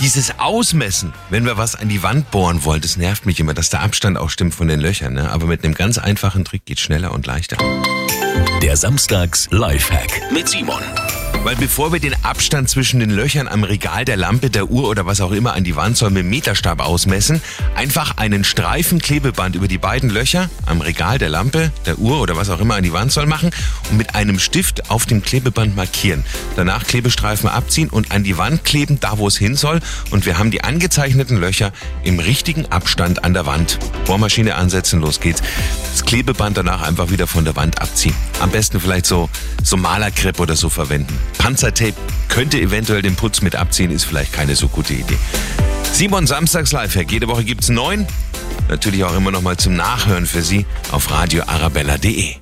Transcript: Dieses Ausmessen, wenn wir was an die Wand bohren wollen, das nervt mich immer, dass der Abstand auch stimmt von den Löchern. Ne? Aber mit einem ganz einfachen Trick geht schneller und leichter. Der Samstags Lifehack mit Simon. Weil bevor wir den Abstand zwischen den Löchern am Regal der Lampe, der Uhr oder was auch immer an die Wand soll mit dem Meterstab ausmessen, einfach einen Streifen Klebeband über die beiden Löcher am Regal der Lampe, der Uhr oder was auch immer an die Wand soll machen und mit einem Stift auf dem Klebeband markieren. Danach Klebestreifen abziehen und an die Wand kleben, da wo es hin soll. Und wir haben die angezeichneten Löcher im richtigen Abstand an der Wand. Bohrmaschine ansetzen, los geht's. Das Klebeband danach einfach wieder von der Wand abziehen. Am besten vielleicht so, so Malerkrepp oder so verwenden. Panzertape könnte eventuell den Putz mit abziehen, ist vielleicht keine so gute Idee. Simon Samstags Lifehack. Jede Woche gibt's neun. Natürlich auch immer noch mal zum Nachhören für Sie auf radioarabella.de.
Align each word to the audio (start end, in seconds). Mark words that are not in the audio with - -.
Dieses 0.00 0.38
Ausmessen, 0.38 1.12
wenn 1.28 1.44
wir 1.44 1.58
was 1.58 1.74
an 1.74 1.90
die 1.90 2.02
Wand 2.02 2.30
bohren 2.30 2.64
wollen, 2.64 2.80
das 2.80 2.96
nervt 2.96 3.26
mich 3.26 3.38
immer, 3.38 3.52
dass 3.52 3.68
der 3.68 3.82
Abstand 3.82 4.16
auch 4.16 4.30
stimmt 4.30 4.54
von 4.54 4.66
den 4.66 4.80
Löchern. 4.80 5.12
Ne? 5.12 5.30
Aber 5.30 5.44
mit 5.44 5.62
einem 5.62 5.74
ganz 5.74 5.98
einfachen 5.98 6.42
Trick 6.46 6.64
geht 6.64 6.80
schneller 6.80 7.12
und 7.12 7.26
leichter. 7.26 7.58
Der 8.62 8.78
Samstags 8.78 9.48
Lifehack 9.50 10.32
mit 10.32 10.48
Simon. 10.48 10.82
Weil 11.42 11.56
bevor 11.56 11.90
wir 11.90 12.00
den 12.00 12.14
Abstand 12.22 12.68
zwischen 12.68 13.00
den 13.00 13.08
Löchern 13.08 13.48
am 13.48 13.64
Regal 13.64 14.04
der 14.04 14.18
Lampe, 14.18 14.50
der 14.50 14.70
Uhr 14.70 14.90
oder 14.90 15.06
was 15.06 15.22
auch 15.22 15.32
immer 15.32 15.54
an 15.54 15.64
die 15.64 15.74
Wand 15.74 15.96
soll 15.96 16.10
mit 16.10 16.22
dem 16.22 16.28
Meterstab 16.28 16.80
ausmessen, 16.80 17.40
einfach 17.74 18.18
einen 18.18 18.44
Streifen 18.44 18.98
Klebeband 18.98 19.56
über 19.56 19.66
die 19.66 19.78
beiden 19.78 20.10
Löcher 20.10 20.50
am 20.66 20.82
Regal 20.82 21.16
der 21.16 21.30
Lampe, 21.30 21.72
der 21.86 21.98
Uhr 21.98 22.20
oder 22.20 22.36
was 22.36 22.50
auch 22.50 22.60
immer 22.60 22.74
an 22.74 22.82
die 22.82 22.92
Wand 22.92 23.10
soll 23.10 23.24
machen 23.24 23.50
und 23.90 23.96
mit 23.96 24.14
einem 24.14 24.38
Stift 24.38 24.90
auf 24.90 25.06
dem 25.06 25.22
Klebeband 25.22 25.74
markieren. 25.74 26.26
Danach 26.56 26.86
Klebestreifen 26.86 27.48
abziehen 27.48 27.88
und 27.88 28.12
an 28.12 28.22
die 28.22 28.36
Wand 28.36 28.62
kleben, 28.64 29.00
da 29.00 29.16
wo 29.16 29.26
es 29.26 29.38
hin 29.38 29.56
soll. 29.56 29.80
Und 30.10 30.26
wir 30.26 30.36
haben 30.36 30.50
die 30.50 30.62
angezeichneten 30.62 31.38
Löcher 31.38 31.72
im 32.04 32.18
richtigen 32.18 32.66
Abstand 32.66 33.24
an 33.24 33.32
der 33.32 33.46
Wand. 33.46 33.78
Bohrmaschine 34.04 34.56
ansetzen, 34.56 35.00
los 35.00 35.20
geht's. 35.20 35.42
Das 35.90 36.04
Klebeband 36.04 36.58
danach 36.58 36.82
einfach 36.82 37.10
wieder 37.10 37.26
von 37.26 37.46
der 37.46 37.56
Wand 37.56 37.80
abziehen. 37.80 38.14
Am 38.40 38.50
besten 38.50 38.78
vielleicht 38.78 39.06
so, 39.06 39.30
so 39.64 39.78
Malerkrepp 39.78 40.38
oder 40.38 40.54
so 40.54 40.68
verwenden. 40.68 41.18
Panzertape 41.38 41.94
könnte 42.28 42.60
eventuell 42.60 43.02
den 43.02 43.16
Putz 43.16 43.40
mit 43.40 43.56
abziehen, 43.56 43.90
ist 43.90 44.04
vielleicht 44.04 44.32
keine 44.32 44.56
so 44.56 44.68
gute 44.68 44.94
Idee. 44.94 45.18
Simon 45.92 46.26
Samstags 46.26 46.72
Lifehack. 46.72 47.10
Jede 47.10 47.28
Woche 47.28 47.44
gibt's 47.44 47.68
neun. 47.68 48.06
Natürlich 48.68 49.04
auch 49.04 49.14
immer 49.16 49.30
noch 49.30 49.42
mal 49.42 49.56
zum 49.56 49.74
Nachhören 49.74 50.26
für 50.26 50.42
Sie 50.42 50.64
auf 50.92 51.10
radioarabella.de. 51.10 52.36